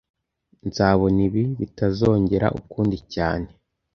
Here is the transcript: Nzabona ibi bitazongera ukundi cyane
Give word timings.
Nzabona 0.67 1.19
ibi 1.27 1.43
bitazongera 1.59 2.47
ukundi 2.59 2.97
cyane 3.13 3.47